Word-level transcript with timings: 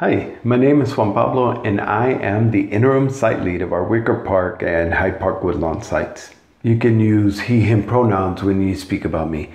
Hi, 0.00 0.36
my 0.44 0.54
name 0.54 0.80
is 0.80 0.96
Juan 0.96 1.12
Pablo, 1.12 1.60
and 1.64 1.80
I 1.80 2.10
am 2.10 2.52
the 2.52 2.70
interim 2.70 3.10
site 3.10 3.42
lead 3.42 3.62
of 3.62 3.72
our 3.72 3.82
Wicker 3.82 4.14
Park 4.14 4.62
and 4.62 4.94
Hyde 4.94 5.18
Park 5.18 5.42
Woodlawn 5.42 5.82
sites. 5.82 6.30
You 6.62 6.78
can 6.78 7.00
use 7.00 7.40
he, 7.40 7.62
him 7.62 7.82
pronouns 7.82 8.44
when 8.44 8.62
you 8.62 8.76
speak 8.76 9.04
about 9.04 9.28
me. 9.28 9.50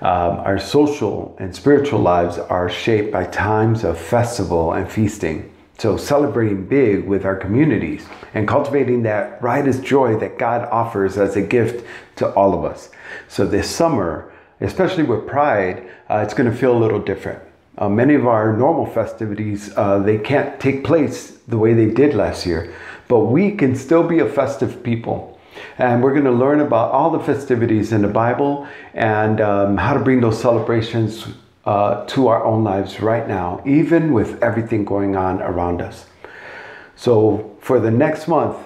Um, 0.00 0.38
our 0.40 0.58
social 0.58 1.36
and 1.38 1.54
spiritual 1.54 2.00
lives 2.00 2.36
are 2.36 2.68
shaped 2.68 3.12
by 3.12 3.26
times 3.26 3.84
of 3.84 3.96
festival 3.96 4.72
and 4.72 4.90
feasting. 4.90 5.52
So, 5.78 5.96
celebrating 5.96 6.66
big 6.66 7.06
with 7.06 7.24
our 7.24 7.36
communities 7.36 8.04
and 8.34 8.48
cultivating 8.48 9.04
that 9.04 9.40
riotous 9.40 9.78
joy 9.78 10.18
that 10.18 10.36
God 10.36 10.68
offers 10.72 11.16
as 11.16 11.36
a 11.36 11.42
gift 11.42 11.86
to 12.16 12.28
all 12.34 12.58
of 12.58 12.64
us. 12.64 12.90
So, 13.28 13.46
this 13.46 13.70
summer, 13.70 14.32
especially 14.60 15.04
with 15.04 15.28
Pride, 15.28 15.88
uh, 16.10 16.24
it's 16.24 16.34
going 16.34 16.50
to 16.50 16.58
feel 16.58 16.76
a 16.76 16.80
little 16.80 16.98
different. 17.00 17.45
Uh, 17.78 17.88
many 17.88 18.14
of 18.14 18.26
our 18.26 18.56
normal 18.56 18.86
festivities 18.86 19.72
uh, 19.76 19.98
they 19.98 20.18
can't 20.18 20.58
take 20.58 20.82
place 20.82 21.32
the 21.48 21.58
way 21.58 21.74
they 21.74 21.86
did 21.86 22.14
last 22.14 22.46
year, 22.46 22.74
but 23.08 23.20
we 23.20 23.50
can 23.50 23.76
still 23.76 24.02
be 24.02 24.18
a 24.20 24.28
festive 24.28 24.82
people. 24.82 25.38
And 25.78 26.02
we're 26.02 26.12
going 26.12 26.24
to 26.24 26.32
learn 26.32 26.60
about 26.60 26.92
all 26.92 27.10
the 27.10 27.20
festivities 27.20 27.92
in 27.92 28.02
the 28.02 28.08
Bible 28.08 28.66
and 28.94 29.40
um, 29.40 29.76
how 29.76 29.94
to 29.94 30.00
bring 30.00 30.20
those 30.20 30.40
celebrations 30.40 31.26
uh, 31.64 32.04
to 32.06 32.28
our 32.28 32.44
own 32.44 32.64
lives 32.64 33.00
right 33.00 33.26
now, 33.26 33.62
even 33.66 34.12
with 34.12 34.42
everything 34.42 34.84
going 34.84 35.16
on 35.16 35.42
around 35.42 35.82
us. 35.82 36.06
So, 36.94 37.56
for 37.60 37.80
the 37.80 37.90
next 37.90 38.28
month, 38.28 38.56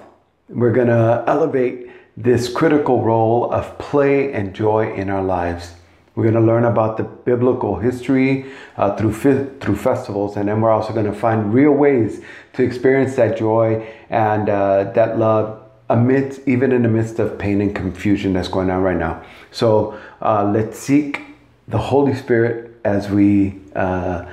we're 0.47 0.71
going 0.71 0.87
to 0.87 1.23
elevate 1.27 1.89
this 2.15 2.51
critical 2.51 3.01
role 3.01 3.51
of 3.51 3.77
play 3.77 4.33
and 4.33 4.53
joy 4.53 4.93
in 4.93 5.09
our 5.09 5.23
lives. 5.23 5.73
We're 6.15 6.23
going 6.23 6.35
to 6.35 6.41
learn 6.41 6.65
about 6.65 6.97
the 6.97 7.03
biblical 7.03 7.79
history 7.79 8.45
uh, 8.75 8.97
through 8.97 9.13
through 9.13 9.75
festivals, 9.77 10.35
and 10.35 10.49
then 10.49 10.59
we're 10.59 10.71
also 10.71 10.91
going 10.93 11.05
to 11.05 11.13
find 11.13 11.53
real 11.53 11.71
ways 11.71 12.21
to 12.53 12.63
experience 12.63 13.15
that 13.15 13.37
joy 13.37 13.87
and 14.09 14.49
uh, 14.49 14.91
that 14.91 15.17
love 15.17 15.61
amidst, 15.89 16.45
even 16.47 16.71
in 16.71 16.83
the 16.83 16.89
midst 16.89 17.19
of 17.19 17.37
pain 17.37 17.61
and 17.61 17.73
confusion 17.73 18.33
that's 18.33 18.49
going 18.49 18.69
on 18.69 18.81
right 18.81 18.97
now. 18.97 19.23
So 19.51 19.97
uh, 20.21 20.49
let's 20.53 20.77
seek 20.77 21.21
the 21.67 21.77
Holy 21.77 22.13
Spirit 22.13 22.71
as 22.83 23.09
we 23.09 23.59
uh, 23.75 24.25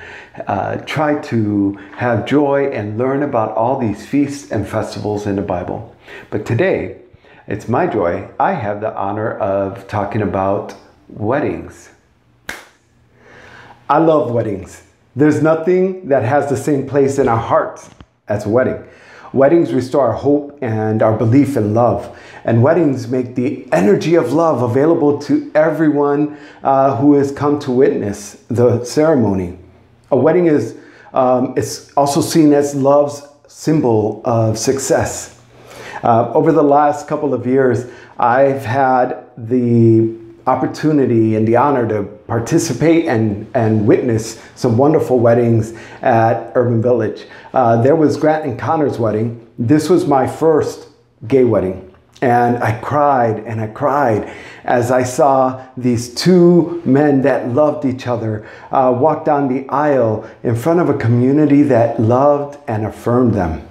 uh, 0.47 0.77
try 0.79 1.21
to 1.21 1.73
have 1.97 2.27
joy 2.27 2.67
and 2.71 2.99
learn 2.99 3.23
about 3.23 3.53
all 3.57 3.79
these 3.79 4.07
feasts 4.07 4.51
and 4.51 4.67
festivals 4.67 5.27
in 5.27 5.37
the 5.37 5.43
Bible. 5.43 5.95
But 6.31 6.47
today, 6.47 6.97
it's 7.47 7.69
my 7.69 7.87
joy. 7.87 8.29
I 8.41 8.53
have 8.55 8.81
the 8.81 8.95
honor 8.97 9.39
of 9.39 9.87
talking 9.87 10.23
about 10.23 10.75
weddings. 11.09 11.91
I 13.89 13.99
love 13.99 14.31
weddings. 14.31 14.83
There's 15.17 15.43
nothing 15.43 16.09
that 16.09 16.23
has 16.23 16.49
the 16.49 16.57
same 16.57 16.87
place 16.87 17.19
in 17.19 17.29
our 17.29 17.39
hearts 17.39 17.91
as 18.29 18.47
a 18.47 18.49
wedding. 18.49 18.85
Weddings 19.33 19.73
restore 19.73 20.07
our 20.09 20.13
hope 20.13 20.59
and 20.63 21.03
our 21.03 21.17
belief 21.17 21.57
in 21.57 21.75
love. 21.75 22.19
And 22.45 22.63
weddings 22.63 23.09
make 23.09 23.35
the 23.35 23.67
energy 23.73 24.15
of 24.15 24.33
love 24.33 24.63
available 24.63 25.19
to 25.23 25.51
everyone 25.55 26.39
uh, 26.63 26.97
who 26.97 27.15
has 27.15 27.33
come 27.33 27.59
to 27.61 27.71
witness 27.71 28.43
the 28.49 28.85
ceremony. 28.85 29.59
A 30.11 30.17
wedding 30.17 30.47
is, 30.47 30.79
um, 31.13 31.55
is 31.57 31.93
also 31.97 32.21
seen 32.21 32.53
as 32.53 32.75
love's 32.75 33.23
symbol 33.49 34.23
of 34.25 34.59
success. 34.59 35.41
Uh, 36.03 36.33
over 36.33 36.53
the 36.53 36.63
last 36.63 37.09
couple 37.09 37.35
of 37.35 37.47
years, 37.47 37.87
I've 38.19 38.65
had 38.65 39.25
the 39.37 40.28
opportunity 40.49 41.37
and 41.37 41.47
the 41.47 41.57
honor 41.57 41.87
to 41.87 42.03
participate 42.27 43.05
and, 43.05 43.47
and 43.55 43.87
witness 43.87 44.43
some 44.55 44.79
wonderful 44.79 45.19
weddings 45.19 45.75
at 46.03 46.53
Urban 46.55 46.81
Village. 46.81 47.27
Uh, 47.53 47.81
there 47.83 47.95
was 47.95 48.17
Grant 48.17 48.45
and 48.45 48.59
Connor's 48.59 48.99
wedding. 48.99 49.47
This 49.59 49.91
was 49.91 50.07
my 50.07 50.27
first 50.27 50.89
gay 51.27 51.45
wedding. 51.45 51.85
And 52.21 52.59
I 52.59 52.81
cried 52.81 53.41
and 53.41 53.61
I 53.61 53.69
cried 53.69 54.35
as 54.65 54.91
I 54.91 55.05
saw 55.05 55.65
these 55.77 56.13
two 56.15 56.83
men 56.85 57.23
that 57.23 57.51
loved 57.51 57.85
each 57.85 58.09
other 58.09 58.49
uh, 58.73 58.93
walk 58.99 59.25
down 59.25 59.47
the 59.47 59.69
aisle 59.69 60.29
in 60.43 60.57
front 60.57 60.81
of 60.81 60.89
a 60.89 60.99
community 60.99 61.63
that 61.63 62.01
loved 62.01 62.59
and 62.67 62.85
affirmed 62.85 63.35
them. 63.35 63.69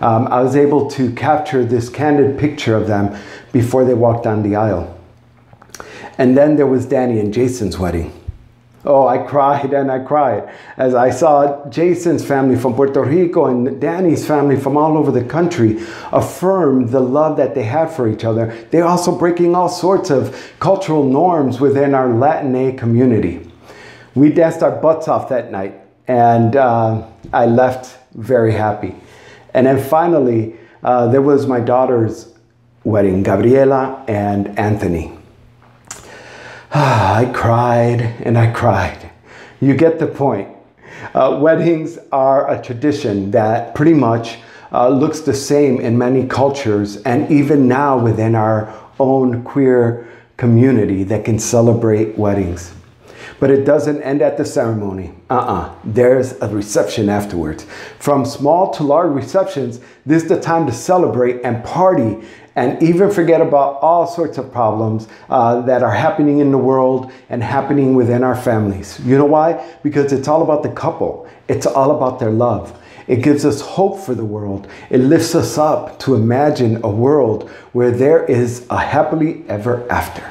Um, 0.00 0.28
I 0.28 0.42
was 0.42 0.56
able 0.56 0.90
to 0.90 1.12
capture 1.14 1.64
this 1.64 1.88
candid 1.88 2.38
picture 2.38 2.76
of 2.76 2.86
them 2.86 3.18
before 3.52 3.84
they 3.84 3.94
walked 3.94 4.24
down 4.24 4.42
the 4.42 4.56
aisle. 4.56 4.99
And 6.20 6.36
then 6.36 6.56
there 6.56 6.66
was 6.66 6.84
Danny 6.84 7.18
and 7.18 7.32
Jason's 7.32 7.78
wedding. 7.78 8.12
Oh, 8.84 9.08
I 9.08 9.16
cried 9.16 9.72
and 9.72 9.90
I 9.90 10.00
cried 10.00 10.54
as 10.76 10.94
I 10.94 11.08
saw 11.08 11.66
Jason's 11.70 12.22
family 12.22 12.56
from 12.56 12.74
Puerto 12.74 13.02
Rico 13.02 13.46
and 13.46 13.80
Danny's 13.80 14.26
family 14.26 14.56
from 14.56 14.76
all 14.76 14.98
over 14.98 15.10
the 15.10 15.24
country 15.24 15.82
affirm 16.12 16.90
the 16.90 17.00
love 17.00 17.38
that 17.38 17.54
they 17.54 17.62
had 17.62 17.86
for 17.86 18.06
each 18.06 18.22
other. 18.22 18.54
They're 18.70 18.84
also 18.84 19.18
breaking 19.18 19.54
all 19.54 19.70
sorts 19.70 20.10
of 20.10 20.52
cultural 20.60 21.04
norms 21.04 21.58
within 21.58 21.94
our 21.94 22.12
Latin 22.12 22.76
community. 22.76 23.50
We 24.14 24.28
danced 24.30 24.62
our 24.62 24.72
butts 24.72 25.08
off 25.08 25.30
that 25.30 25.50
night 25.50 25.80
and 26.06 26.54
uh, 26.54 27.06
I 27.32 27.46
left 27.46 27.96
very 28.12 28.52
happy. 28.52 28.94
And 29.54 29.66
then 29.66 29.82
finally, 29.82 30.56
uh, 30.82 31.06
there 31.06 31.22
was 31.22 31.46
my 31.46 31.60
daughter's 31.60 32.34
wedding, 32.84 33.22
Gabriela 33.22 34.04
and 34.06 34.58
Anthony. 34.58 35.16
I 36.72 37.30
cried 37.34 38.00
and 38.00 38.38
I 38.38 38.52
cried. 38.52 39.10
You 39.60 39.74
get 39.74 39.98
the 39.98 40.06
point. 40.06 40.48
Uh, 41.14 41.38
weddings 41.40 41.98
are 42.12 42.50
a 42.50 42.62
tradition 42.62 43.30
that 43.32 43.74
pretty 43.74 43.94
much 43.94 44.38
uh, 44.72 44.88
looks 44.88 45.20
the 45.20 45.34
same 45.34 45.80
in 45.80 45.98
many 45.98 46.26
cultures 46.26 46.98
and 46.98 47.30
even 47.30 47.66
now 47.66 47.98
within 47.98 48.34
our 48.34 48.72
own 49.00 49.42
queer 49.42 50.08
community 50.36 51.02
that 51.04 51.24
can 51.24 51.38
celebrate 51.38 52.16
weddings. 52.16 52.72
But 53.38 53.50
it 53.50 53.64
doesn't 53.64 54.02
end 54.02 54.22
at 54.22 54.36
the 54.36 54.44
ceremony. 54.44 55.12
Uh-uh. 55.28 55.74
There's 55.84 56.32
a 56.40 56.48
reception 56.48 57.08
afterwards. 57.08 57.66
From 57.98 58.24
small 58.24 58.70
to 58.74 58.82
large 58.82 59.12
receptions, 59.12 59.80
this 60.06 60.22
is 60.22 60.28
the 60.28 60.40
time 60.40 60.66
to 60.66 60.72
celebrate 60.72 61.42
and 61.44 61.64
party 61.64 62.26
and 62.56 62.82
even 62.82 63.10
forget 63.10 63.40
about 63.40 63.80
all 63.80 64.06
sorts 64.06 64.36
of 64.36 64.52
problems 64.52 65.08
uh, 65.28 65.60
that 65.62 65.82
are 65.82 65.92
happening 65.92 66.40
in 66.40 66.50
the 66.50 66.58
world 66.58 67.12
and 67.28 67.42
happening 67.42 67.94
within 67.94 68.24
our 68.24 68.34
families. 68.34 69.00
You 69.00 69.16
know 69.16 69.24
why? 69.24 69.64
Because 69.82 70.12
it's 70.12 70.28
all 70.28 70.42
about 70.42 70.62
the 70.62 70.70
couple. 70.70 71.28
It's 71.48 71.66
all 71.66 71.96
about 71.96 72.18
their 72.18 72.30
love. 72.30 72.76
It 73.06 73.22
gives 73.22 73.44
us 73.44 73.60
hope 73.60 73.98
for 73.98 74.14
the 74.14 74.24
world. 74.24 74.68
It 74.88 74.98
lifts 74.98 75.34
us 75.34 75.58
up 75.58 75.98
to 76.00 76.14
imagine 76.14 76.80
a 76.84 76.90
world 76.90 77.48
where 77.72 77.90
there 77.90 78.24
is 78.24 78.66
a 78.70 78.78
happily 78.78 79.44
ever 79.48 79.90
after. 79.90 80.22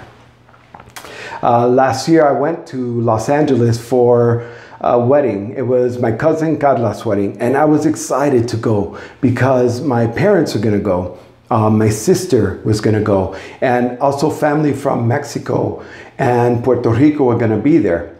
Uh, 1.41 1.67
last 1.67 2.07
year, 2.07 2.27
I 2.27 2.31
went 2.31 2.67
to 2.67 2.99
Los 3.01 3.29
Angeles 3.29 3.79
for 3.79 4.49
a 4.81 4.99
wedding. 4.99 5.53
It 5.55 5.61
was 5.61 5.99
my 5.99 6.11
cousin 6.11 6.57
Carla's 6.57 7.05
wedding, 7.05 7.39
and 7.39 7.55
I 7.55 7.65
was 7.65 7.85
excited 7.85 8.47
to 8.49 8.57
go 8.57 8.99
because 9.21 9.81
my 9.81 10.07
parents 10.07 10.55
are 10.55 10.59
going 10.59 10.77
to 10.77 10.83
go. 10.83 11.17
Um, 11.49 11.77
my 11.77 11.89
sister 11.89 12.61
was 12.63 12.79
going 12.79 12.95
to 12.95 13.01
go, 13.01 13.35
and 13.61 13.97
also 13.99 14.29
family 14.29 14.73
from 14.73 15.07
Mexico 15.07 15.83
and 16.17 16.63
Puerto 16.63 16.89
Rico 16.89 17.23
were 17.23 17.37
going 17.37 17.51
to 17.51 17.57
be 17.57 17.77
there. 17.77 18.15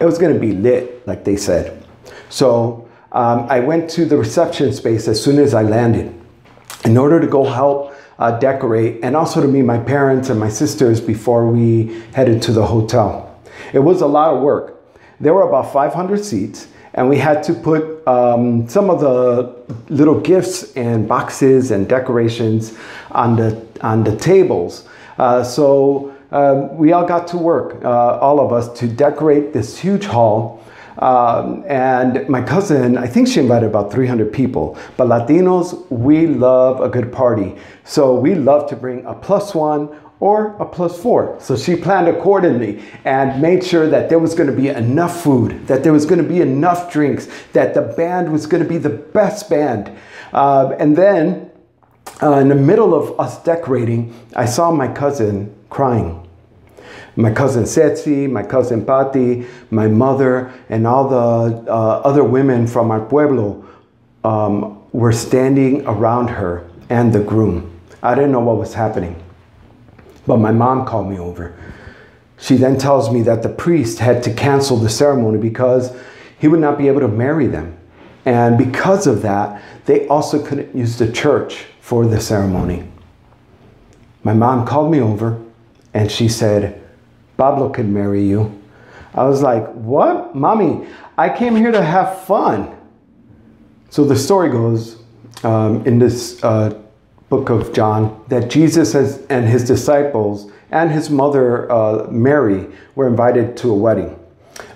It 0.00 0.04
was 0.04 0.18
going 0.18 0.34
to 0.34 0.40
be 0.40 0.52
lit, 0.52 1.06
like 1.06 1.24
they 1.24 1.36
said. 1.36 1.82
So 2.28 2.88
um, 3.12 3.46
I 3.48 3.60
went 3.60 3.88
to 3.90 4.04
the 4.04 4.16
reception 4.16 4.72
space 4.72 5.08
as 5.08 5.22
soon 5.22 5.38
as 5.38 5.54
I 5.54 5.62
landed 5.62 6.12
in 6.84 6.98
order 6.98 7.20
to 7.20 7.26
go 7.26 7.44
help 7.44 7.93
uh, 8.18 8.38
decorate 8.38 9.00
and 9.02 9.16
also 9.16 9.40
to 9.40 9.48
meet 9.48 9.62
my 9.62 9.78
parents 9.78 10.30
and 10.30 10.38
my 10.38 10.48
sisters 10.48 11.00
before 11.00 11.48
we 11.50 12.02
headed 12.12 12.42
to 12.42 12.52
the 12.52 12.66
hotel. 12.66 13.40
It 13.72 13.80
was 13.80 14.00
a 14.00 14.06
lot 14.06 14.34
of 14.34 14.42
work. 14.42 14.82
There 15.20 15.34
were 15.34 15.48
about 15.48 15.72
500 15.72 16.24
seats 16.24 16.68
and 16.94 17.08
we 17.08 17.18
had 17.18 17.42
to 17.44 17.54
put 17.54 18.06
um, 18.06 18.68
some 18.68 18.88
of 18.88 19.00
the 19.00 19.54
little 19.92 20.20
gifts 20.20 20.72
and 20.74 21.08
boxes 21.08 21.70
and 21.70 21.88
decorations 21.88 22.76
on 23.10 23.36
the, 23.36 23.66
on 23.80 24.04
the 24.04 24.16
tables. 24.16 24.88
Uh, 25.18 25.42
so 25.42 26.14
uh, 26.30 26.68
we 26.72 26.92
all 26.92 27.04
got 27.04 27.26
to 27.28 27.36
work, 27.36 27.84
uh, 27.84 28.18
all 28.18 28.40
of 28.40 28.52
us, 28.52 28.68
to 28.78 28.86
decorate 28.86 29.52
this 29.52 29.78
huge 29.78 30.04
hall 30.04 30.63
um, 30.98 31.64
and 31.66 32.28
my 32.28 32.42
cousin, 32.42 32.96
I 32.96 33.06
think 33.06 33.28
she 33.28 33.40
invited 33.40 33.66
about 33.66 33.92
300 33.92 34.32
people. 34.32 34.78
But 34.96 35.08
Latinos, 35.08 35.90
we 35.90 36.26
love 36.26 36.80
a 36.80 36.88
good 36.88 37.12
party. 37.12 37.56
So 37.84 38.14
we 38.14 38.34
love 38.34 38.68
to 38.70 38.76
bring 38.76 39.04
a 39.04 39.14
plus 39.14 39.54
one 39.54 40.00
or 40.20 40.56
a 40.60 40.64
plus 40.64 41.00
four. 41.00 41.36
So 41.40 41.56
she 41.56 41.76
planned 41.76 42.08
accordingly 42.08 42.82
and 43.04 43.42
made 43.42 43.64
sure 43.64 43.88
that 43.90 44.08
there 44.08 44.18
was 44.18 44.34
going 44.34 44.48
to 44.48 44.56
be 44.56 44.68
enough 44.68 45.22
food, 45.22 45.66
that 45.66 45.82
there 45.82 45.92
was 45.92 46.06
going 46.06 46.22
to 46.22 46.28
be 46.28 46.40
enough 46.40 46.92
drinks, 46.92 47.28
that 47.52 47.74
the 47.74 47.82
band 47.82 48.32
was 48.32 48.46
going 48.46 48.62
to 48.62 48.68
be 48.68 48.78
the 48.78 48.90
best 48.90 49.50
band. 49.50 49.94
Uh, 50.32 50.74
and 50.78 50.96
then 50.96 51.50
uh, 52.22 52.38
in 52.38 52.48
the 52.48 52.54
middle 52.54 52.94
of 52.94 53.18
us 53.18 53.42
decorating, 53.42 54.14
I 54.36 54.46
saw 54.46 54.70
my 54.70 54.88
cousin 54.88 55.54
crying. 55.68 56.23
My 57.16 57.32
cousin 57.32 57.64
Setsi, 57.64 58.30
my 58.30 58.42
cousin 58.42 58.84
Pati, 58.84 59.46
my 59.70 59.88
mother, 59.88 60.52
and 60.68 60.86
all 60.86 61.08
the 61.08 61.70
uh, 61.70 62.00
other 62.04 62.24
women 62.24 62.66
from 62.66 62.90
our 62.90 63.00
pueblo 63.00 63.64
um, 64.24 64.82
were 64.92 65.12
standing 65.12 65.86
around 65.86 66.28
her 66.28 66.68
and 66.88 67.12
the 67.12 67.20
groom. 67.20 67.70
I 68.02 68.14
didn't 68.14 68.32
know 68.32 68.40
what 68.40 68.58
was 68.58 68.74
happening. 68.74 69.22
But 70.26 70.38
my 70.38 70.52
mom 70.52 70.86
called 70.86 71.10
me 71.10 71.18
over. 71.18 71.56
She 72.38 72.56
then 72.56 72.78
tells 72.78 73.10
me 73.10 73.22
that 73.22 73.42
the 73.42 73.48
priest 73.48 73.98
had 73.98 74.22
to 74.24 74.34
cancel 74.34 74.76
the 74.76 74.88
ceremony 74.88 75.38
because 75.38 75.94
he 76.38 76.48
would 76.48 76.60
not 76.60 76.78
be 76.78 76.88
able 76.88 77.00
to 77.00 77.08
marry 77.08 77.46
them. 77.46 77.78
And 78.24 78.56
because 78.56 79.06
of 79.06 79.22
that, 79.22 79.62
they 79.86 80.06
also 80.08 80.44
couldn't 80.44 80.74
use 80.74 80.98
the 80.98 81.10
church 81.10 81.66
for 81.80 82.06
the 82.06 82.20
ceremony. 82.20 82.88
My 84.22 84.32
mom 84.32 84.66
called 84.66 84.90
me 84.90 85.00
over 85.00 85.43
and 85.94 86.10
she 86.10 86.28
said, 86.28 86.82
Pablo 87.36 87.70
can 87.70 87.92
marry 87.92 88.22
you. 88.22 88.60
I 89.14 89.24
was 89.24 89.42
like, 89.42 89.66
What? 89.72 90.34
Mommy, 90.34 90.86
I 91.16 91.34
came 91.34 91.56
here 91.56 91.72
to 91.72 91.82
have 91.82 92.22
fun. 92.24 92.76
So 93.90 94.04
the 94.04 94.16
story 94.16 94.50
goes 94.50 95.00
um, 95.44 95.86
in 95.86 95.98
this 95.98 96.42
uh, 96.42 96.80
book 97.28 97.48
of 97.48 97.72
John 97.72 98.24
that 98.28 98.50
Jesus 98.50 98.92
has, 98.92 99.24
and 99.26 99.46
his 99.46 99.64
disciples 99.64 100.50
and 100.70 100.90
his 100.90 101.08
mother 101.10 101.70
uh, 101.70 102.08
Mary 102.10 102.66
were 102.96 103.06
invited 103.06 103.56
to 103.58 103.70
a 103.70 103.74
wedding. 103.74 104.18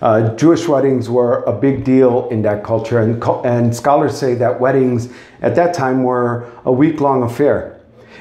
Uh, 0.00 0.34
Jewish 0.36 0.68
weddings 0.68 1.10
were 1.10 1.42
a 1.44 1.52
big 1.52 1.84
deal 1.84 2.28
in 2.28 2.42
that 2.42 2.62
culture, 2.62 3.00
and, 3.00 3.22
and 3.44 3.74
scholars 3.74 4.16
say 4.16 4.34
that 4.34 4.60
weddings 4.60 5.12
at 5.42 5.56
that 5.56 5.74
time 5.74 6.04
were 6.04 6.48
a 6.64 6.72
week 6.72 7.00
long 7.00 7.24
affair. 7.24 7.80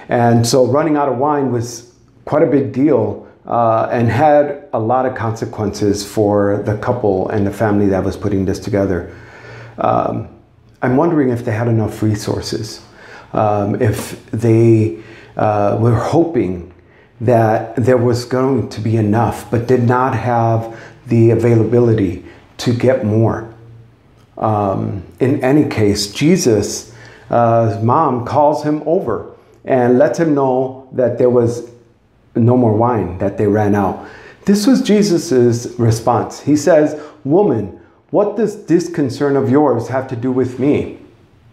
And 0.09 0.45
so 0.45 0.65
running 0.65 0.97
out 0.97 1.09
of 1.09 1.17
wine 1.17 1.51
was 1.51 1.86
quite 2.27 2.43
a 2.43 2.47
big 2.47 2.73
deal 2.73 3.25
uh, 3.45 3.87
and 3.89 4.09
had 4.09 4.67
a 4.73 4.79
lot 4.79 5.05
of 5.05 5.15
consequences 5.15 6.05
for 6.05 6.61
the 6.63 6.77
couple 6.79 7.29
and 7.29 7.47
the 7.47 7.51
family 7.51 7.87
that 7.87 8.03
was 8.03 8.17
putting 8.17 8.43
this 8.43 8.59
together. 8.59 9.15
Um, 9.77 10.27
I'm 10.81 10.97
wondering 10.97 11.29
if 11.29 11.45
they 11.45 11.53
had 11.53 11.69
enough 11.69 12.03
resources, 12.03 12.81
um, 13.31 13.81
if 13.81 14.29
they 14.31 15.01
uh, 15.37 15.77
were 15.79 15.95
hoping 15.95 16.73
that 17.21 17.75
there 17.77 17.97
was 17.97 18.25
going 18.25 18.69
to 18.69 18.81
be 18.81 18.97
enough, 18.97 19.49
but 19.49 19.65
did 19.65 19.83
not 19.83 20.13
have 20.13 20.77
the 21.07 21.31
availability 21.31 22.25
to 22.57 22.73
get 22.73 23.05
more. 23.05 23.51
Um, 24.37 25.03
in 25.19 25.43
any 25.43 25.67
case, 25.69 26.11
Jesus' 26.11 26.93
uh, 27.29 27.79
mom 27.81 28.25
calls 28.25 28.63
him 28.63 28.83
over 28.85 29.33
and 29.63 29.97
lets 29.97 30.19
him 30.19 30.35
know 30.35 30.89
that 30.91 31.17
there 31.17 31.29
was 31.29 31.71
no 32.39 32.57
more 32.57 32.73
wine, 32.73 33.17
that 33.19 33.37
they 33.37 33.47
ran 33.47 33.75
out. 33.75 34.07
This 34.45 34.65
was 34.65 34.81
Jesus' 34.81 35.67
response. 35.77 36.39
He 36.39 36.55
says, 36.55 36.99
Woman, 37.23 37.79
what 38.11 38.37
does 38.37 38.65
this 38.65 38.89
concern 38.89 39.35
of 39.35 39.49
yours 39.49 39.89
have 39.89 40.07
to 40.07 40.15
do 40.15 40.31
with 40.31 40.59
me? 40.59 40.99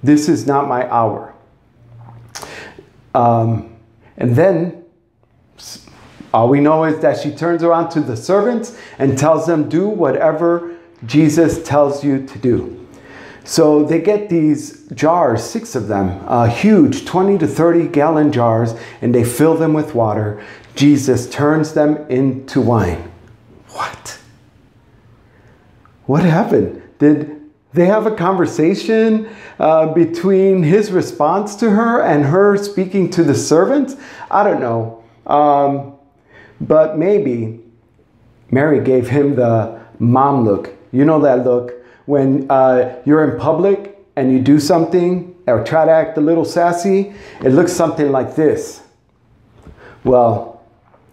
This 0.03 0.29
is 0.29 0.47
not 0.47 0.69
my 0.69 0.89
hour. 0.91 1.35
Um, 3.15 3.77
and 4.17 4.37
then 4.37 4.85
all 6.33 6.49
we 6.49 6.61
know 6.61 6.85
is 6.85 7.01
that 7.01 7.19
she 7.19 7.31
turns 7.31 7.63
around 7.63 7.91
to 7.91 8.01
the 8.01 8.17
servants 8.17 8.77
and 8.99 9.19
tells 9.19 9.47
them, 9.47 9.69
Do 9.69 9.89
whatever 9.89 10.77
Jesus 11.07 11.63
tells 11.67 12.05
you 12.05 12.27
to 12.27 12.39
do. 12.39 12.87
So 13.45 13.85
they 13.85 14.01
get 14.01 14.31
these 14.31 14.89
jars, 14.89 15.45
six 15.45 15.75
of 15.75 15.87
them, 15.87 16.25
uh, 16.27 16.47
huge 16.47 17.05
20 17.05 17.39
to 17.39 17.47
30 17.47 17.89
gallon 17.89 18.33
jars, 18.33 18.75
and 19.03 19.15
they 19.15 19.23
fill 19.23 19.57
them 19.57 19.75
with 19.75 19.95
water. 19.95 20.43
Jesus 20.75 21.29
turns 21.31 21.73
them 21.73 21.97
into 22.11 22.61
wine. 22.61 23.11
What? 23.71 24.19
What 26.06 26.25
happened? 26.25 26.82
Did 26.99 27.41
they 27.73 27.87
have 27.87 28.06
a 28.06 28.15
conversation 28.15 29.29
uh, 29.59 29.93
between 29.93 30.62
his 30.62 30.93
response 30.93 31.56
to 31.56 31.71
her 31.71 32.03
and 32.03 32.25
her 32.25 32.56
speaking 32.56 33.11
to 33.11 33.25
the 33.25 33.35
servants? 33.35 33.97
I 34.31 34.44
don't 34.44 34.61
know. 34.61 35.03
Um, 35.26 35.94
but 36.61 36.99
maybe 36.99 37.61
Mary 38.50 38.82
gave 38.82 39.09
him 39.09 39.35
the 39.35 39.81
mom 39.99 40.44
look. 40.44 40.75
You 40.93 41.05
know 41.05 41.20
that 41.20 41.44
look 41.44 41.73
when 42.06 42.50
uh, 42.50 43.00
you're 43.05 43.31
in 43.32 43.41
public 43.41 43.99
and 44.17 44.31
you 44.32 44.38
do 44.38 44.61
something 44.61 45.35
or 45.47 45.65
try 45.65 45.85
to 45.85 45.91
act 45.91 46.17
a 46.19 46.20
little 46.20 46.44
sassy, 46.44 47.15
it 47.43 47.50
looks 47.50 47.73
something 47.73 48.12
like 48.12 48.37
this. 48.37 48.82
Well, 50.05 50.54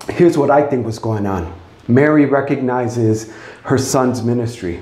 here's 0.10 0.38
what 0.38 0.52
I 0.52 0.68
think 0.68 0.86
was 0.86 1.00
going 1.00 1.26
on 1.26 1.54
Mary 1.88 2.26
recognizes 2.26 3.32
her 3.64 3.78
son's 3.78 4.24
ministry. 4.24 4.80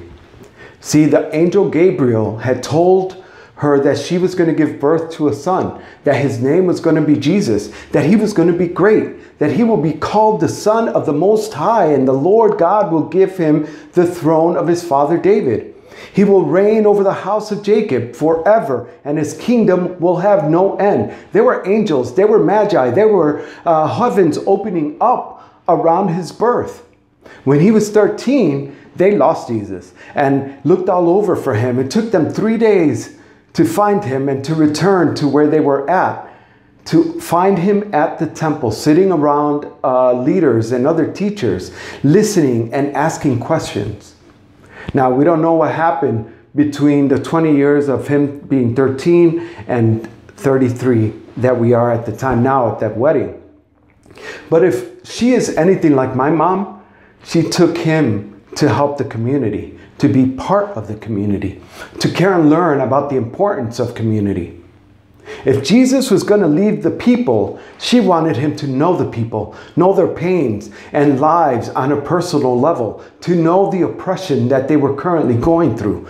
See, 0.82 1.06
the 1.06 1.34
angel 1.36 1.70
Gabriel 1.70 2.38
had 2.38 2.64
told 2.64 3.24
her 3.56 3.80
that 3.82 3.98
she 3.98 4.18
was 4.18 4.36
going 4.36 4.50
to 4.50 4.56
give 4.56 4.80
birth 4.80 5.12
to 5.12 5.28
a 5.28 5.34
son, 5.34 5.84
that 6.06 6.16
his 6.16 6.40
name 6.40 6.66
was 6.66 6.80
going 6.80 6.96
to 6.96 7.02
be 7.02 7.18
Jesus, 7.18 7.74
that 7.92 8.06
he 8.06 8.16
was 8.16 8.32
going 8.32 8.50
to 8.50 8.58
be 8.58 8.68
great, 8.68 9.38
that 9.40 9.52
he 9.52 9.64
will 9.66 9.82
be 9.82 9.92
called 9.92 10.40
the 10.40 10.48
Son 10.48 10.88
of 10.88 11.06
the 11.06 11.14
Most 11.14 11.54
High, 11.54 11.88
and 11.88 12.08
the 12.08 12.14
Lord 12.14 12.58
God 12.58 12.90
will 12.90 13.08
give 13.10 13.38
him 13.38 13.68
the 13.94 14.06
throne 14.06 14.56
of 14.56 14.68
his 14.68 14.82
father 14.82 15.18
David. 15.18 15.76
He 16.14 16.24
will 16.24 16.44
reign 16.44 16.86
over 16.86 17.04
the 17.04 17.14
house 17.14 17.52
of 17.52 17.64
Jacob 17.64 18.16
forever, 18.16 18.90
and 19.04 19.18
his 19.18 19.36
kingdom 19.36 20.00
will 20.00 20.18
have 20.18 20.50
no 20.50 20.76
end. 20.78 21.14
There 21.32 21.44
were 21.44 21.68
angels, 21.68 22.16
there 22.16 22.28
were 22.28 22.44
magi, 22.44 22.90
there 22.92 23.08
were 23.08 23.48
uh, 23.66 23.88
heavens 23.88 24.38
opening 24.46 24.98
up 25.00 25.64
around 25.68 26.10
his 26.10 26.32
birth. 26.32 26.86
When 27.44 27.60
he 27.60 27.72
was 27.72 27.90
13, 27.92 28.76
they 28.96 29.16
lost 29.16 29.48
Jesus 29.48 29.94
and 30.16 30.60
looked 30.66 30.90
all 30.90 31.10
over 31.10 31.36
for 31.36 31.54
him. 31.54 31.80
It 31.80 31.92
took 31.92 32.12
them 32.12 32.30
three 32.30 32.58
days 32.58 33.18
to 33.54 33.66
find 33.66 34.04
him 34.04 34.30
and 34.30 34.44
to 34.46 34.56
return 34.56 35.16
to 35.16 35.28
where 35.28 35.48
they 35.48 35.60
were 35.60 35.90
at, 35.90 36.28
to 36.86 37.20
find 37.20 37.58
him 37.60 37.94
at 37.94 38.20
the 38.20 38.28
temple, 38.28 38.72
sitting 38.72 39.12
around 39.12 39.72
uh, 39.84 40.14
leaders 40.14 40.72
and 40.72 40.88
other 40.88 41.12
teachers, 41.12 41.72
listening 42.04 42.74
and 42.74 42.96
asking 42.96 43.40
questions. 43.40 44.16
Now, 44.94 45.12
we 45.12 45.24
don't 45.24 45.42
know 45.42 45.54
what 45.54 45.72
happened 45.72 46.34
between 46.56 47.08
the 47.08 47.20
20 47.20 47.56
years 47.56 47.90
of 47.90 48.08
him 48.08 48.40
being 48.40 48.76
13 48.76 49.40
and 49.68 50.10
33 50.38 51.14
that 51.38 51.58
we 51.58 51.74
are 51.74 51.92
at 51.92 52.06
the 52.06 52.16
time 52.16 52.44
now 52.44 52.72
at 52.72 52.80
that 52.80 52.98
wedding. 52.98 53.42
But 54.50 54.64
if 54.64 55.06
she 55.06 55.34
is 55.34 55.56
anything 55.56 55.96
like 55.96 56.16
my 56.16 56.30
mom, 56.30 56.84
she 57.24 57.44
took 57.44 57.78
him 57.78 58.42
to 58.56 58.68
help 58.70 58.98
the 58.98 59.06
community 59.06 59.80
to 60.00 60.08
be 60.08 60.26
part 60.26 60.70
of 60.72 60.88
the 60.88 60.96
community, 60.96 61.62
to 62.00 62.10
care 62.10 62.34
and 62.34 62.50
learn 62.50 62.80
about 62.80 63.10
the 63.10 63.18
importance 63.18 63.80
of 63.80 63.94
community. 63.94 64.59
If 65.46 65.64
Jesus 65.64 66.12
was 66.12 66.24
going 66.24 66.42
to 66.42 66.48
leave 66.48 66.84
the 66.84 66.92
people, 66.92 67.60
she 67.80 68.00
wanted 68.00 68.36
him 68.36 68.56
to 68.58 68.68
know 68.68 68.96
the 68.96 69.10
people, 69.10 69.56
know 69.76 69.94
their 69.94 70.08
pains 70.08 70.72
and 70.92 71.20
lives 71.20 71.70
on 71.70 71.92
a 71.92 72.02
personal 72.02 72.60
level, 72.60 73.04
to 73.22 73.36
know 73.36 73.72
the 73.72 73.84
oppression 73.84 74.48
that 74.50 74.68
they 74.68 74.78
were 74.78 74.96
currently 74.96 75.36
going 75.36 75.78
through. 75.78 76.08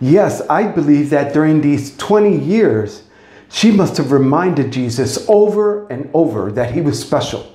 Yes, 0.00 0.42
I 0.50 0.64
believe 0.64 1.10
that 1.10 1.32
during 1.32 1.60
these 1.60 1.96
20 1.96 2.38
years, 2.38 3.04
she 3.48 3.70
must 3.70 3.96
have 3.96 4.12
reminded 4.12 4.72
Jesus 4.72 5.24
over 5.28 5.86
and 5.88 6.10
over 6.12 6.52
that 6.52 6.72
he 6.72 6.80
was 6.80 7.00
special 7.00 7.46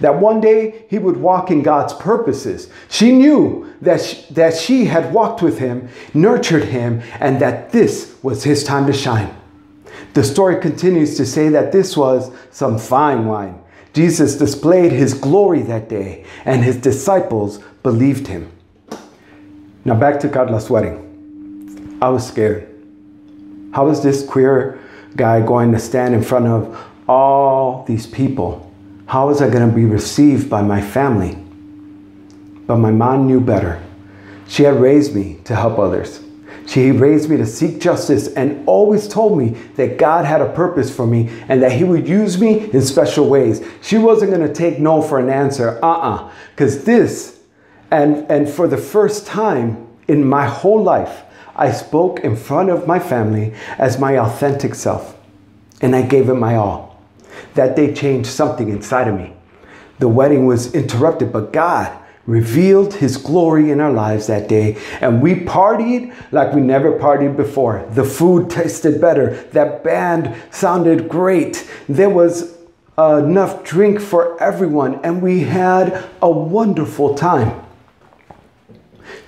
that 0.00 0.18
one 0.18 0.40
day 0.40 0.84
he 0.88 0.98
would 0.98 1.16
walk 1.16 1.50
in 1.50 1.62
God's 1.62 1.92
purposes. 1.94 2.70
She 2.88 3.12
knew 3.12 3.72
that 3.80 4.00
she, 4.00 4.34
that 4.34 4.56
she 4.56 4.84
had 4.86 5.12
walked 5.12 5.42
with 5.42 5.58
him, 5.58 5.88
nurtured 6.14 6.64
him, 6.64 7.02
and 7.20 7.40
that 7.40 7.70
this 7.70 8.16
was 8.22 8.42
his 8.42 8.64
time 8.64 8.86
to 8.86 8.92
shine. 8.92 9.34
The 10.14 10.24
story 10.24 10.60
continues 10.60 11.16
to 11.16 11.26
say 11.26 11.48
that 11.50 11.72
this 11.72 11.96
was 11.96 12.30
some 12.50 12.78
fine 12.78 13.26
wine. 13.26 13.60
Jesus 13.92 14.36
displayed 14.36 14.92
his 14.92 15.14
glory 15.14 15.62
that 15.62 15.88
day, 15.88 16.24
and 16.44 16.62
his 16.62 16.76
disciples 16.76 17.58
believed 17.82 18.26
him. 18.26 18.50
Now, 19.84 19.94
back 19.94 20.20
to 20.20 20.28
Carla's 20.28 20.70
wedding. 20.70 21.98
I 22.02 22.08
was 22.08 22.26
scared. 22.26 22.66
How 23.72 23.86
was 23.86 24.02
this 24.02 24.24
queer 24.24 24.78
guy 25.16 25.44
going 25.44 25.72
to 25.72 25.78
stand 25.78 26.14
in 26.14 26.22
front 26.22 26.46
of 26.46 26.86
all 27.08 27.84
these 27.84 28.06
people 28.06 28.70
how 29.10 29.26
was 29.26 29.42
I 29.42 29.50
going 29.50 29.68
to 29.68 29.74
be 29.74 29.86
received 29.86 30.48
by 30.48 30.62
my 30.62 30.80
family? 30.80 31.34
But 32.68 32.76
my 32.76 32.92
mom 32.92 33.26
knew 33.26 33.40
better. 33.40 33.82
She 34.46 34.62
had 34.62 34.80
raised 34.80 35.16
me 35.16 35.40
to 35.46 35.56
help 35.56 35.80
others. 35.80 36.22
She 36.70 36.92
raised 36.92 37.28
me 37.28 37.36
to 37.36 37.46
seek 37.46 37.80
justice 37.80 38.28
and 38.28 38.64
always 38.68 39.08
told 39.08 39.36
me 39.36 39.50
that 39.74 39.98
God 39.98 40.24
had 40.24 40.40
a 40.40 40.52
purpose 40.52 40.94
for 40.94 41.04
me 41.04 41.28
and 41.48 41.60
that 41.62 41.72
He 41.72 41.82
would 41.82 42.08
use 42.08 42.40
me 42.40 42.70
in 42.70 42.80
special 42.82 43.28
ways. 43.28 43.60
She 43.82 43.98
wasn't 43.98 44.30
going 44.30 44.46
to 44.46 44.54
take 44.54 44.78
no 44.78 45.02
for 45.02 45.18
an 45.18 45.30
answer, 45.30 45.80
uh 45.82 45.88
uh-uh. 45.88 46.14
uh. 46.14 46.32
Because 46.54 46.84
this, 46.84 47.40
and, 47.90 48.30
and 48.30 48.48
for 48.48 48.68
the 48.68 48.76
first 48.76 49.26
time 49.26 49.88
in 50.06 50.24
my 50.24 50.46
whole 50.46 50.80
life, 50.80 51.24
I 51.56 51.72
spoke 51.72 52.20
in 52.20 52.36
front 52.36 52.70
of 52.70 52.86
my 52.86 53.00
family 53.00 53.52
as 53.76 53.98
my 53.98 54.16
authentic 54.16 54.76
self. 54.76 55.18
And 55.82 55.96
I 55.96 56.02
gave 56.02 56.28
it 56.28 56.34
my 56.34 56.54
all 56.54 56.90
that 57.54 57.74
day 57.74 57.92
changed 57.92 58.28
something 58.30 58.68
inside 58.68 59.08
of 59.08 59.16
me. 59.16 59.34
the 59.98 60.08
wedding 60.08 60.46
was 60.46 60.72
interrupted, 60.74 61.32
but 61.32 61.52
God 61.52 61.96
revealed 62.26 62.94
his 62.94 63.16
glory 63.16 63.70
in 63.70 63.80
our 63.80 63.92
lives 63.92 64.26
that 64.26 64.48
day. 64.48 64.76
And 65.00 65.20
we 65.20 65.34
partied 65.34 66.14
like 66.32 66.52
we 66.52 66.60
never 66.60 66.98
partied 66.98 67.36
before. 67.36 67.86
The 67.92 68.04
food 68.04 68.50
tasted 68.50 69.00
better. 69.00 69.34
That 69.52 69.82
band 69.82 70.36
sounded 70.50 71.08
great. 71.08 71.68
There 71.88 72.10
was 72.10 72.56
enough 72.98 73.64
drink 73.64 74.00
for 74.00 74.40
everyone, 74.42 74.96
and 75.02 75.22
we 75.22 75.40
had 75.40 76.04
a 76.20 76.30
wonderful 76.30 77.14
time. 77.14 77.64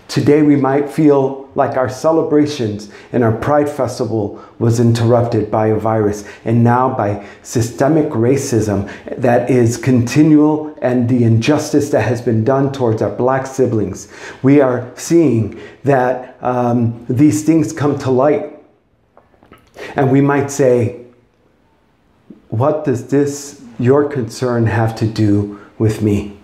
Today, 0.09 0.43
we 0.43 0.57
might 0.57 0.91
feel 0.91 1.42
like 1.55 1.77
our 1.77 1.89
celebrations 1.89 2.91
and 3.13 3.23
our 3.23 3.33
Pride 3.33 3.69
Festival 3.69 4.43
was 4.59 4.81
interrupted 4.81 5.51
by 5.51 5.69
a 5.69 5.77
virus 5.77 6.27
and 6.45 6.65
now 6.65 6.95
by 6.95 7.27
systemic 7.43 8.07
racism 8.11 8.91
that 9.19 9.51
is 9.51 9.77
continual 9.77 10.77
and 10.83 11.09
the 11.09 11.25
injustice 11.25 11.91
that 11.91 12.03
has 12.03 12.23
been 12.23 12.45
done 12.45 12.73
towards 12.73 13.03
our 13.03 13.11
black 13.11 13.47
siblings. 13.47 14.13
We 14.43 14.61
are 14.61 14.91
seeing 14.97 15.61
that 15.85 16.43
um, 16.43 17.05
these 17.09 17.45
things 17.45 17.73
come 17.73 17.99
to 18.01 18.11
light. 18.11 18.51
And 19.97 20.11
we 20.11 20.21
might 20.21 20.51
say, 20.51 21.05
what 22.49 22.85
does 22.85 23.09
this, 23.09 23.63
your 23.79 24.09
concern, 24.09 24.67
have 24.67 24.95
to 24.97 25.07
do 25.07 25.61
with 25.79 26.03
me? 26.03 26.39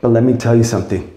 But 0.00 0.08
let 0.08 0.22
me 0.22 0.34
tell 0.34 0.54
you 0.54 0.64
something 0.64 1.14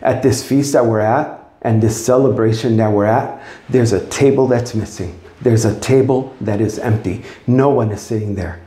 at 0.00 0.22
this 0.22 0.46
feast 0.46 0.72
that 0.72 0.86
we're 0.86 1.00
at 1.00 1.39
and 1.62 1.82
this 1.82 2.04
celebration 2.04 2.76
that 2.78 2.90
we're 2.90 3.04
at, 3.04 3.42
there's 3.68 3.92
a 3.92 4.06
table 4.08 4.46
that's 4.46 4.74
missing. 4.74 5.18
There's 5.42 5.64
a 5.64 5.78
table 5.80 6.34
that 6.40 6.60
is 6.60 6.78
empty. 6.78 7.24
No 7.46 7.70
one 7.70 7.90
is 7.90 8.00
sitting 8.00 8.34
there 8.34 8.60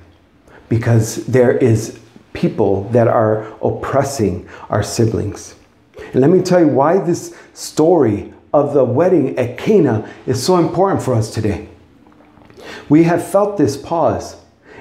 because 0.69 1.25
there 1.25 1.55
is 1.57 2.00
people 2.33 2.89
that 2.89 3.07
are 3.07 3.43
oppressing 3.63 4.47
our 4.69 4.83
siblings. 4.83 5.55
And 5.97 6.21
let 6.21 6.29
me 6.29 6.41
tell 6.41 6.59
you 6.59 6.67
why 6.67 6.97
this 6.97 7.38
story 7.53 8.33
of 8.53 8.73
the 8.73 8.83
wedding 8.83 9.38
at 9.38 9.57
Cana 9.57 10.09
is 10.25 10.43
so 10.43 10.57
important 10.57 11.01
for 11.01 11.13
us 11.13 11.33
today. 11.33 11.69
We 12.89 13.03
have 13.03 13.25
felt 13.25 13.57
this 13.57 13.77
pause, 13.77 14.35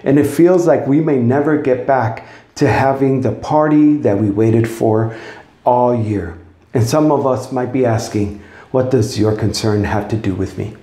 and 0.04 0.18
it 0.18 0.26
feels 0.26 0.66
like 0.66 0.86
we 0.86 1.00
may 1.00 1.18
never 1.18 1.60
get 1.60 1.86
back 1.86 2.26
to 2.56 2.68
having 2.68 3.20
the 3.20 3.32
party 3.32 3.96
that 3.98 4.18
we 4.18 4.30
waited 4.30 4.68
for 4.68 5.16
all 5.64 5.94
year. 5.94 6.38
And 6.74 6.86
some 6.86 7.10
of 7.10 7.26
us 7.26 7.52
might 7.52 7.72
be 7.72 7.84
asking, 7.84 8.42
what 8.70 8.90
does 8.90 9.18
your 9.18 9.36
concern 9.36 9.84
have 9.84 10.08
to 10.08 10.16
do 10.16 10.34
with 10.34 10.56
me? 10.56 10.74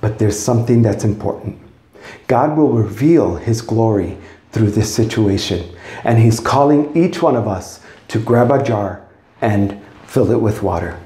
But 0.00 0.18
there's 0.18 0.38
something 0.38 0.82
that's 0.82 1.04
important. 1.04 1.60
God 2.26 2.56
will 2.56 2.72
reveal 2.72 3.36
his 3.36 3.60
glory 3.60 4.16
through 4.52 4.70
this 4.70 4.92
situation. 4.92 5.68
And 6.04 6.18
he's 6.18 6.40
calling 6.40 6.96
each 6.96 7.22
one 7.22 7.36
of 7.36 7.46
us 7.46 7.80
to 8.08 8.18
grab 8.18 8.50
a 8.50 8.62
jar 8.62 9.06
and 9.40 9.80
fill 10.06 10.30
it 10.30 10.40
with 10.40 10.62
water. 10.62 10.98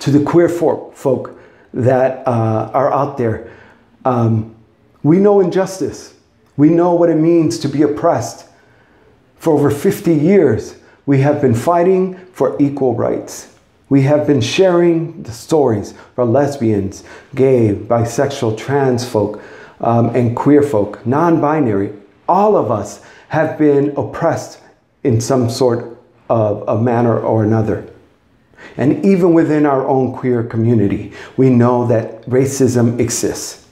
To 0.00 0.10
the 0.10 0.24
queer 0.24 0.48
folk 0.48 1.38
that 1.74 2.26
uh, 2.26 2.70
are 2.72 2.92
out 2.92 3.16
there, 3.16 3.50
um, 4.04 4.54
we 5.02 5.18
know 5.18 5.40
injustice. 5.40 6.14
We 6.56 6.68
know 6.68 6.94
what 6.94 7.08
it 7.08 7.16
means 7.16 7.58
to 7.60 7.68
be 7.68 7.82
oppressed. 7.82 8.46
For 9.36 9.52
over 9.54 9.70
50 9.70 10.14
years, 10.14 10.76
we 11.06 11.20
have 11.20 11.40
been 11.40 11.54
fighting 11.54 12.16
for 12.32 12.56
equal 12.60 12.94
rights. 12.94 13.54
We 13.88 14.02
have 14.02 14.26
been 14.26 14.40
sharing 14.40 15.22
the 15.22 15.32
stories 15.32 15.94
for 16.14 16.24
lesbians, 16.24 17.04
gay, 17.34 17.74
bisexual, 17.74 18.56
trans 18.56 19.06
folk, 19.06 19.42
um, 19.80 20.14
and 20.14 20.36
queer 20.36 20.62
folk, 20.62 21.04
non 21.06 21.40
binary. 21.40 21.92
All 22.28 22.56
of 22.56 22.70
us 22.70 23.04
have 23.28 23.58
been 23.58 23.94
oppressed 23.96 24.60
in 25.02 25.20
some 25.20 25.50
sort 25.50 25.98
of 26.30 26.66
a 26.68 26.80
manner 26.80 27.18
or 27.18 27.42
another. 27.42 27.86
And 28.76 29.04
even 29.04 29.34
within 29.34 29.66
our 29.66 29.86
own 29.86 30.12
queer 30.12 30.44
community, 30.44 31.12
we 31.36 31.50
know 31.50 31.86
that 31.88 32.22
racism 32.26 33.00
exists. 33.00 33.66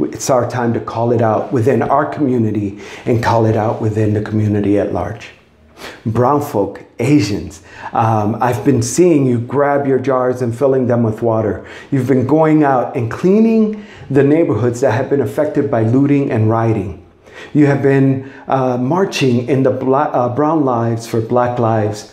It's 0.00 0.30
our 0.30 0.48
time 0.48 0.72
to 0.74 0.80
call 0.80 1.12
it 1.12 1.20
out 1.20 1.52
within 1.52 1.82
our 1.82 2.06
community 2.06 2.80
and 3.04 3.22
call 3.22 3.44
it 3.44 3.56
out 3.56 3.82
within 3.82 4.14
the 4.14 4.22
community 4.22 4.78
at 4.78 4.92
large 4.92 5.30
brown 6.06 6.40
folk, 6.40 6.82
Asians. 6.98 7.62
Um, 7.92 8.36
I've 8.40 8.64
been 8.64 8.82
seeing 8.82 9.26
you 9.26 9.38
grab 9.40 9.86
your 9.86 9.98
jars 9.98 10.42
and 10.42 10.56
filling 10.56 10.86
them 10.86 11.02
with 11.02 11.22
water. 11.22 11.66
You've 11.90 12.08
been 12.08 12.26
going 12.26 12.64
out 12.64 12.96
and 12.96 13.10
cleaning 13.10 13.84
the 14.10 14.22
neighborhoods 14.24 14.80
that 14.80 14.92
have 14.92 15.10
been 15.10 15.20
affected 15.20 15.70
by 15.70 15.82
looting 15.82 16.30
and 16.30 16.48
rioting. 16.50 17.04
You 17.54 17.66
have 17.66 17.82
been 17.82 18.32
uh, 18.48 18.76
marching 18.78 19.48
in 19.48 19.62
the 19.62 19.70
Black, 19.70 20.10
uh, 20.12 20.28
Brown 20.34 20.64
Lives 20.64 21.06
for 21.06 21.20
Black 21.20 21.58
Lives 21.58 22.12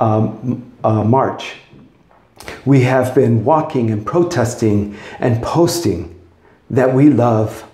um, 0.00 0.72
uh, 0.82 1.04
march. 1.04 1.56
We 2.64 2.82
have 2.82 3.14
been 3.14 3.44
walking 3.44 3.90
and 3.90 4.04
protesting 4.04 4.96
and 5.18 5.42
posting 5.42 6.18
that 6.70 6.94
we 6.94 7.10
love 7.10 7.68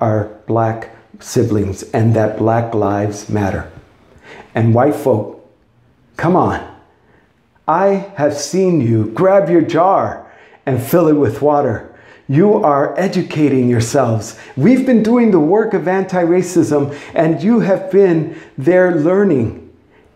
our 0.00 0.24
black 0.46 0.90
siblings 1.20 1.84
and 1.92 2.14
that 2.14 2.36
black 2.36 2.74
lives 2.74 3.28
matter 3.28 3.70
and 4.54 4.74
white 4.74 4.94
folk, 4.94 5.48
come 6.16 6.36
on. 6.36 6.68
I 7.66 8.12
have 8.16 8.36
seen 8.36 8.80
you 8.80 9.06
grab 9.06 9.48
your 9.48 9.62
jar 9.62 10.30
and 10.66 10.82
fill 10.82 11.08
it 11.08 11.14
with 11.14 11.42
water. 11.42 11.88
You 12.28 12.54
are 12.54 12.98
educating 12.98 13.68
yourselves. 13.68 14.38
We've 14.56 14.86
been 14.86 15.02
doing 15.02 15.30
the 15.30 15.40
work 15.40 15.74
of 15.74 15.86
anti 15.88 16.22
racism, 16.22 16.96
and 17.14 17.42
you 17.42 17.60
have 17.60 17.90
been 17.90 18.40
there 18.56 18.94
learning. 18.94 19.58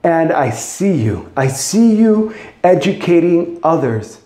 And 0.03 0.33
I 0.33 0.51
see 0.51 0.95
you. 0.95 1.31
I 1.37 1.49
see 1.49 1.97
you 1.97 2.35
educating 2.63 3.59
others 3.63 4.21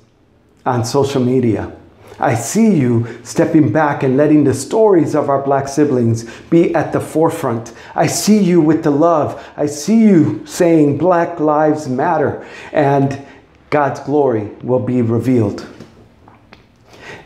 on 0.66 0.84
social 0.84 1.24
media. 1.24 1.74
I 2.20 2.34
see 2.34 2.74
you 2.74 3.06
stepping 3.24 3.72
back 3.72 4.02
and 4.02 4.16
letting 4.16 4.44
the 4.44 4.54
stories 4.54 5.14
of 5.14 5.28
our 5.28 5.42
black 5.42 5.68
siblings 5.68 6.30
be 6.50 6.74
at 6.74 6.92
the 6.92 7.00
forefront. 7.00 7.72
I 7.94 8.06
see 8.06 8.38
you 8.38 8.60
with 8.60 8.84
the 8.84 8.90
love. 8.90 9.44
I 9.56 9.66
see 9.66 10.02
you 10.02 10.44
saying 10.46 10.98
Black 10.98 11.40
Lives 11.40 11.88
Matter 11.88 12.46
and 12.72 13.26
God's 13.70 14.00
glory 14.00 14.50
will 14.62 14.80
be 14.80 15.00
revealed. 15.00 15.66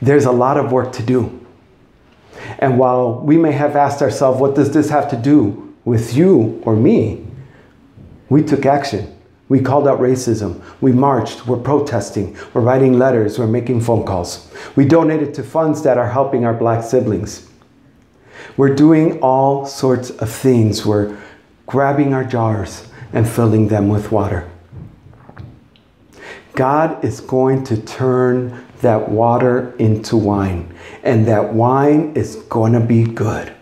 There's 0.00 0.26
a 0.26 0.32
lot 0.32 0.56
of 0.56 0.70
work 0.70 0.92
to 0.92 1.02
do. 1.02 1.44
And 2.58 2.78
while 2.78 3.20
we 3.20 3.36
may 3.36 3.52
have 3.52 3.74
asked 3.74 4.02
ourselves, 4.02 4.40
what 4.40 4.54
does 4.54 4.72
this 4.72 4.90
have 4.90 5.10
to 5.10 5.16
do 5.16 5.74
with 5.84 6.14
you 6.14 6.62
or 6.64 6.76
me? 6.76 7.26
We 8.28 8.42
took 8.42 8.66
action. 8.66 9.13
We 9.54 9.60
called 9.60 9.86
out 9.86 10.00
racism. 10.00 10.60
We 10.80 10.90
marched. 10.90 11.46
We're 11.46 11.58
protesting. 11.58 12.36
We're 12.52 12.62
writing 12.62 12.98
letters. 12.98 13.38
We're 13.38 13.46
making 13.46 13.82
phone 13.82 14.04
calls. 14.04 14.50
We 14.74 14.84
donated 14.84 15.32
to 15.34 15.44
funds 15.44 15.84
that 15.84 15.96
are 15.96 16.10
helping 16.10 16.44
our 16.44 16.54
black 16.54 16.82
siblings. 16.82 17.48
We're 18.56 18.74
doing 18.74 19.20
all 19.20 19.64
sorts 19.64 20.10
of 20.10 20.28
things. 20.28 20.84
We're 20.84 21.16
grabbing 21.68 22.12
our 22.12 22.24
jars 22.24 22.88
and 23.12 23.28
filling 23.28 23.68
them 23.68 23.88
with 23.88 24.10
water. 24.10 24.50
God 26.54 27.04
is 27.04 27.20
going 27.20 27.62
to 27.62 27.80
turn 27.80 28.66
that 28.80 29.08
water 29.08 29.72
into 29.76 30.16
wine, 30.16 30.74
and 31.04 31.28
that 31.28 31.54
wine 31.54 32.14
is 32.16 32.34
going 32.50 32.72
to 32.72 32.80
be 32.80 33.04
good. 33.04 33.53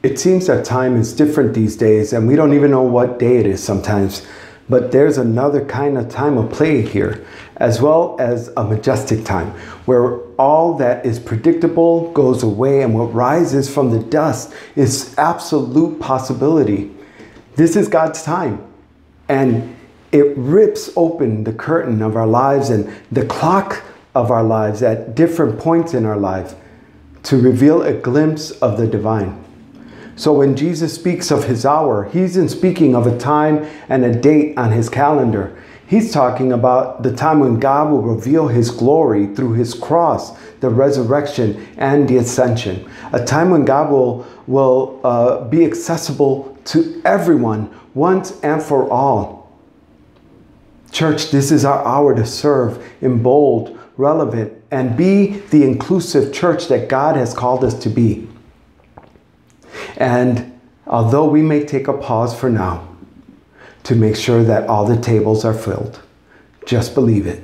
It 0.00 0.20
seems 0.20 0.46
that 0.46 0.64
time 0.64 0.96
is 0.96 1.12
different 1.12 1.54
these 1.54 1.76
days, 1.76 2.12
and 2.12 2.28
we 2.28 2.36
don't 2.36 2.52
even 2.52 2.70
know 2.70 2.82
what 2.82 3.18
day 3.18 3.38
it 3.38 3.46
is 3.46 3.62
sometimes. 3.62 4.24
But 4.68 4.92
there's 4.92 5.18
another 5.18 5.64
kind 5.64 5.98
of 5.98 6.08
time 6.08 6.38
of 6.38 6.52
play 6.52 6.82
here, 6.82 7.26
as 7.56 7.80
well 7.80 8.16
as 8.20 8.52
a 8.56 8.62
majestic 8.62 9.24
time, 9.24 9.48
where 9.86 10.18
all 10.36 10.74
that 10.74 11.04
is 11.04 11.18
predictable 11.18 12.12
goes 12.12 12.44
away, 12.44 12.82
and 12.82 12.94
what 12.94 13.12
rises 13.12 13.72
from 13.72 13.90
the 13.90 13.98
dust 13.98 14.52
is 14.76 15.16
absolute 15.18 15.98
possibility. 15.98 16.94
This 17.56 17.74
is 17.74 17.88
God's 17.88 18.22
time, 18.22 18.64
and 19.28 19.74
it 20.12 20.36
rips 20.36 20.90
open 20.94 21.42
the 21.42 21.52
curtain 21.52 22.02
of 22.02 22.14
our 22.14 22.26
lives 22.26 22.70
and 22.70 22.88
the 23.10 23.26
clock 23.26 23.82
of 24.14 24.30
our 24.30 24.44
lives 24.44 24.80
at 24.80 25.16
different 25.16 25.58
points 25.58 25.92
in 25.92 26.06
our 26.06 26.16
life 26.16 26.54
to 27.24 27.36
reveal 27.36 27.82
a 27.82 27.92
glimpse 27.92 28.52
of 28.52 28.78
the 28.78 28.86
divine. 28.86 29.44
So 30.18 30.32
when 30.32 30.56
Jesus 30.56 30.92
speaks 30.92 31.30
of 31.30 31.44
his 31.44 31.64
hour, 31.64 32.10
he's 32.10 32.36
in 32.36 32.48
speaking 32.48 32.96
of 32.96 33.06
a 33.06 33.16
time 33.16 33.64
and 33.88 34.04
a 34.04 34.12
date 34.12 34.58
on 34.58 34.72
his 34.72 34.88
calendar. 34.88 35.56
He's 35.86 36.12
talking 36.12 36.50
about 36.50 37.04
the 37.04 37.14
time 37.14 37.38
when 37.38 37.60
God 37.60 37.92
will 37.92 38.02
reveal 38.02 38.48
his 38.48 38.72
glory 38.72 39.32
through 39.36 39.52
his 39.52 39.74
cross, 39.74 40.36
the 40.58 40.70
resurrection, 40.70 41.68
and 41.78 42.08
the 42.08 42.16
ascension. 42.16 42.90
A 43.12 43.24
time 43.24 43.50
when 43.50 43.64
God 43.64 43.92
will, 43.92 44.26
will 44.48 45.00
uh, 45.04 45.44
be 45.44 45.64
accessible 45.64 46.58
to 46.64 47.00
everyone 47.04 47.72
once 47.94 48.40
and 48.42 48.60
for 48.60 48.90
all. 48.90 49.56
Church, 50.90 51.30
this 51.30 51.52
is 51.52 51.64
our 51.64 51.86
hour 51.86 52.12
to 52.16 52.26
serve 52.26 52.84
in 53.00 53.22
bold, 53.22 53.78
relevant, 53.96 54.52
and 54.72 54.96
be 54.96 55.38
the 55.50 55.62
inclusive 55.62 56.34
church 56.34 56.66
that 56.68 56.88
God 56.88 57.16
has 57.16 57.32
called 57.32 57.62
us 57.62 57.78
to 57.78 57.88
be. 57.88 58.27
And 59.98 60.58
although 60.86 61.28
we 61.28 61.42
may 61.42 61.64
take 61.64 61.88
a 61.88 61.92
pause 61.92 62.38
for 62.38 62.48
now 62.48 62.88
to 63.82 63.94
make 63.94 64.16
sure 64.16 64.42
that 64.44 64.68
all 64.68 64.86
the 64.86 64.96
tables 64.96 65.44
are 65.44 65.52
filled, 65.52 66.00
just 66.64 66.94
believe 66.94 67.26
it, 67.26 67.42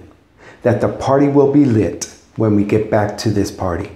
that 0.63 0.81
the 0.81 0.89
party 0.89 1.27
will 1.27 1.53
be 1.53 1.65
lit 1.65 2.17
when 2.37 2.55
we 2.55 2.65
get 2.65 2.91
back 2.91 3.19
to 3.19 3.31
this 3.31 3.51
party. 3.51 3.91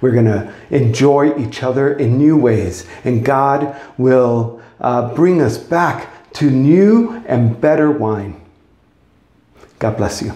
We're 0.00 0.12
going 0.12 0.24
to 0.24 0.52
enjoy 0.70 1.38
each 1.38 1.62
other 1.62 1.92
in 1.92 2.18
new 2.18 2.36
ways, 2.36 2.86
and 3.04 3.24
God 3.24 3.76
will 3.98 4.60
uh, 4.80 5.14
bring 5.14 5.40
us 5.40 5.58
back 5.58 6.32
to 6.34 6.50
new 6.50 7.22
and 7.26 7.60
better 7.60 7.90
wine. 7.90 8.40
God 9.78 9.96
bless 9.96 10.22
you. 10.22 10.32